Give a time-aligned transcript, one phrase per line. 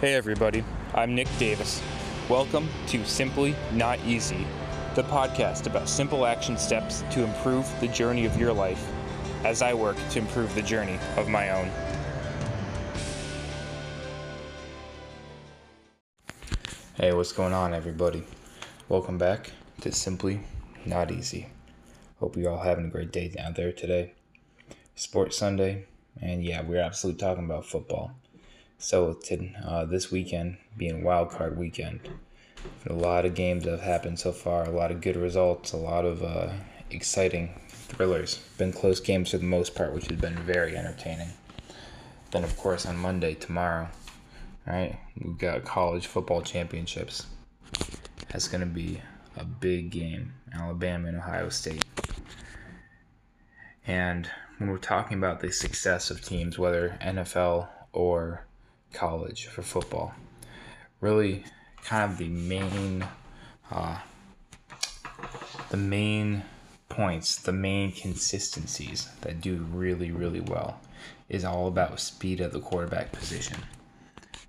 [0.00, 0.62] Hey everybody,
[0.94, 1.82] I'm Nick Davis.
[2.28, 4.46] Welcome to Simply Not Easy,
[4.94, 8.88] the podcast about simple action steps to improve the journey of your life
[9.44, 11.68] as I work to improve the journey of my own.
[16.94, 18.22] Hey, what's going on, everybody?
[18.88, 20.42] Welcome back to Simply
[20.86, 21.48] Not Easy.
[22.20, 24.14] Hope you're all having a great day out there today.
[24.94, 25.86] Sports Sunday,
[26.22, 28.12] and yeah, we're absolutely talking about football.
[28.80, 32.00] So to, uh, this weekend being wild card weekend,
[32.86, 36.04] a lot of games have happened so far, a lot of good results, a lot
[36.04, 36.50] of uh,
[36.90, 38.36] exciting thrillers.
[38.56, 41.28] Been close games for the most part, which has been very entertaining.
[42.30, 43.88] Then of course on Monday tomorrow,
[44.64, 47.26] right, we've got college football championships.
[48.30, 49.00] That's gonna be
[49.36, 51.84] a big game, Alabama and Ohio State.
[53.88, 58.44] And when we're talking about the success of teams, whether NFL or
[58.92, 60.14] college for football,
[61.00, 61.44] really
[61.84, 63.06] kind of the main,
[63.70, 63.98] uh,
[65.70, 66.42] the main
[66.88, 70.80] points, the main consistencies that do really, really well
[71.28, 73.58] is all about speed at the quarterback position.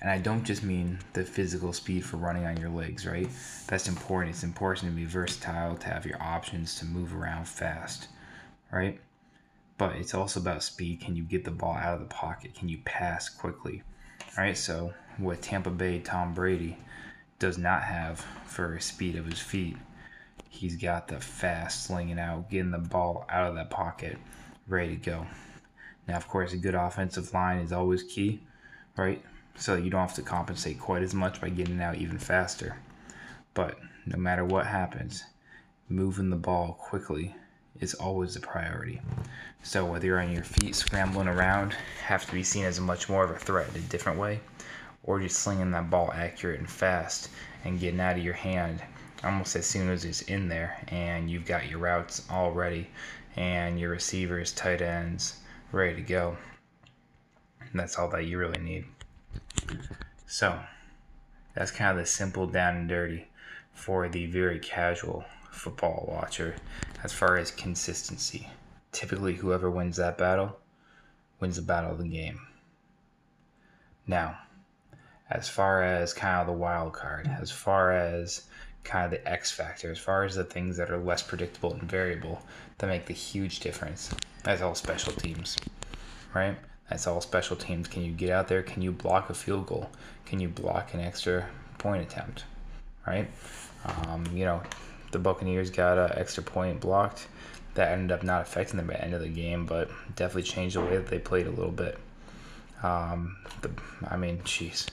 [0.00, 3.28] And I don't just mean the physical speed for running on your legs, right?
[3.66, 4.34] That's important.
[4.34, 8.08] It's important to be versatile, to have your options, to move around fast,
[8.70, 9.00] right?
[9.78, 11.00] but it's also about speed.
[11.00, 12.54] Can you get the ball out of the pocket?
[12.54, 13.82] Can you pass quickly?
[14.36, 16.76] Right, so what Tampa Bay Tom Brady
[17.38, 19.78] does not have for speed of his feet,
[20.50, 24.18] he's got the fast slinging out, getting the ball out of that pocket,
[24.68, 25.26] ready to go.
[26.06, 28.42] Now, of course, a good offensive line is always key,
[28.98, 29.24] right?
[29.54, 32.76] So you don't have to compensate quite as much by getting out even faster.
[33.54, 35.24] But no matter what happens,
[35.88, 37.34] moving the ball quickly
[37.80, 39.00] is always a priority.
[39.62, 41.74] So whether you're on your feet scrambling around,
[42.04, 44.40] have to be seen as much more of a threat in a different way,
[45.02, 47.30] or just slinging that ball accurate and fast
[47.64, 48.82] and getting out of your hand
[49.24, 52.88] almost as soon as it's in there and you've got your routes all ready
[53.36, 55.38] and your receivers, tight ends
[55.72, 56.36] ready to go.
[57.60, 58.84] And that's all that you really need.
[60.26, 60.58] So
[61.54, 63.28] that's kind of the simple down and dirty
[63.72, 65.24] for the very casual
[65.56, 66.56] football watcher
[67.02, 68.48] as far as consistency.
[68.92, 70.58] Typically, whoever wins that battle
[71.40, 72.40] wins the battle of the game.
[74.06, 74.38] Now,
[75.30, 78.44] as far as kind of the wild card, as far as
[78.84, 81.82] kind of the X factor, as far as the things that are less predictable and
[81.82, 82.40] variable
[82.78, 85.56] that make the huge difference, that's all special teams,
[86.32, 86.56] right?
[86.88, 87.88] That's all special teams.
[87.88, 88.62] Can you get out there?
[88.62, 89.90] Can you block a field goal?
[90.24, 91.46] Can you block an extra
[91.78, 92.44] point attempt,
[93.06, 93.28] right?
[93.84, 94.62] Um, you know,
[95.16, 97.26] the Buccaneers got an extra point blocked.
[97.72, 100.76] That ended up not affecting them at the end of the game, but definitely changed
[100.76, 101.98] the way that they played a little bit.
[102.82, 103.70] Um, the,
[104.06, 104.86] I mean, jeez.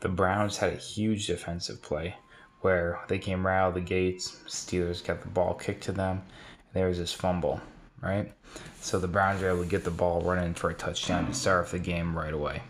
[0.00, 2.16] The Browns had a huge defensive play
[2.62, 4.40] where they came right out of the gates.
[4.46, 6.22] Steelers got the ball kicked to them.
[6.22, 7.60] And there was this fumble,
[8.00, 8.32] right?
[8.80, 11.66] So the Browns were able to get the ball running for a touchdown to start
[11.66, 12.62] off the game right away.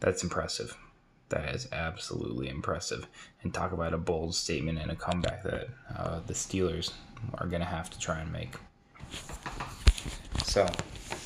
[0.00, 0.76] That's impressive.
[1.28, 3.06] That is absolutely impressive.
[3.42, 6.92] And talk about a bold statement and a comeback that uh, the Steelers
[7.34, 8.54] are going to have to try and make.
[10.44, 10.66] So,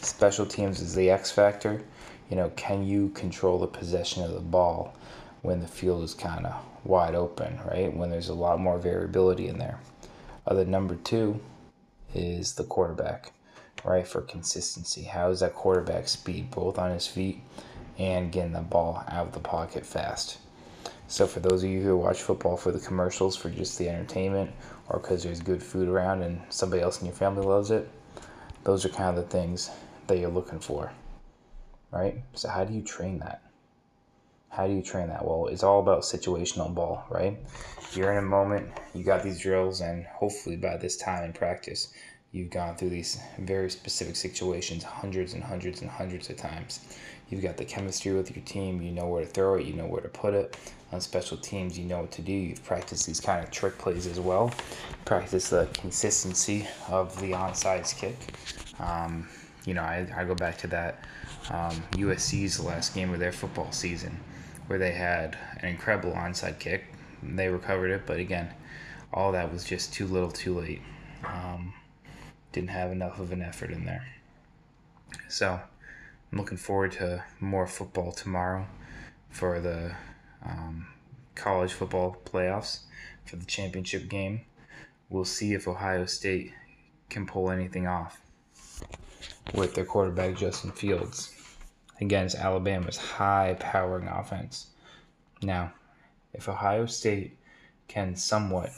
[0.00, 1.82] special teams is the X factor.
[2.30, 4.96] You know, can you control the possession of the ball
[5.42, 7.94] when the field is kind of wide open, right?
[7.94, 9.78] When there's a lot more variability in there.
[10.46, 11.40] Other number two
[12.14, 13.32] is the quarterback,
[13.84, 14.06] right?
[14.06, 15.02] For consistency.
[15.02, 17.40] How is that quarterback speed, both on his feet
[17.98, 20.38] and getting the ball out of the pocket fast.
[21.06, 24.50] So, for those of you who watch football for the commercials, for just the entertainment,
[24.88, 27.88] or because there's good food around and somebody else in your family loves it,
[28.64, 29.70] those are kind of the things
[30.06, 30.92] that you're looking for,
[31.90, 32.22] right?
[32.32, 33.42] So, how do you train that?
[34.48, 35.24] How do you train that?
[35.24, 37.36] Well, it's all about situational ball, right?
[37.92, 41.92] You're in a moment, you got these drills, and hopefully by this time in practice,
[42.34, 46.80] you've gone through these very specific situations hundreds and hundreds and hundreds of times.
[47.30, 48.82] You've got the chemistry with your team.
[48.82, 49.66] You know where to throw it.
[49.66, 50.56] You know where to put it.
[50.92, 52.32] On special teams, you know what to do.
[52.32, 54.52] You've practiced these kind of trick plays as well.
[55.04, 58.16] Practice the consistency of the onside kick.
[58.80, 59.28] Um,
[59.64, 61.04] you know, I, I go back to that
[61.50, 64.18] um, USC's last game of their football season
[64.66, 66.84] where they had an incredible onside kick.
[67.22, 68.50] They recovered it, but again,
[69.12, 70.82] all that was just too little too late.
[71.24, 71.72] Um,
[72.54, 74.06] didn't have enough of an effort in there.
[75.28, 75.60] So,
[76.32, 78.66] I'm looking forward to more football tomorrow
[79.28, 79.92] for the
[80.44, 80.86] um,
[81.34, 82.80] college football playoffs
[83.24, 84.42] for the championship game.
[85.10, 86.52] We'll see if Ohio State
[87.10, 88.20] can pull anything off
[89.52, 91.32] with their quarterback Justin Fields.
[92.00, 94.68] against Alabama's high powering offense.
[95.42, 95.72] Now,
[96.32, 97.36] if Ohio State
[97.88, 98.70] can somewhat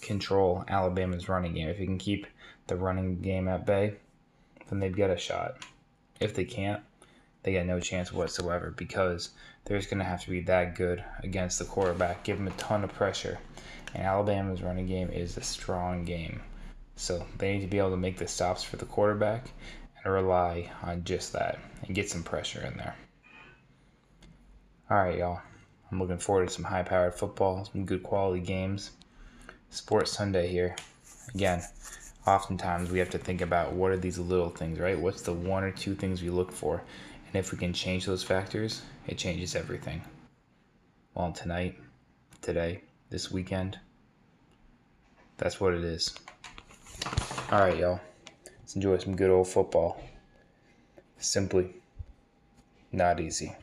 [0.00, 2.26] control Alabama's running game, if you can keep
[2.66, 3.94] the running game at bay,
[4.68, 5.56] then they'd get a shot.
[6.20, 6.82] If they can't,
[7.42, 9.30] they got no chance whatsoever because
[9.64, 12.84] there's going to have to be that good against the quarterback, give him a ton
[12.84, 13.38] of pressure.
[13.94, 16.40] And Alabama's running game is a strong game.
[16.96, 19.50] So they need to be able to make the stops for the quarterback
[20.04, 22.94] and rely on just that and get some pressure in there.
[24.90, 25.40] All right, y'all.
[25.90, 28.90] I'm looking forward to some high powered football, some good quality games.
[29.70, 30.74] Sports Sunday here.
[31.34, 31.62] Again,
[32.26, 34.98] oftentimes we have to think about what are these little things, right?
[34.98, 36.82] What's the one or two things we look for?
[37.26, 40.02] And if we can change those factors, it changes everything.
[41.14, 41.78] Well, tonight,
[42.42, 43.78] today, this weekend,
[45.36, 46.14] that's what it is.
[47.52, 48.00] All right, y'all.
[48.60, 50.00] Let's enjoy some good old football.
[51.18, 51.74] Simply
[52.92, 53.54] not easy.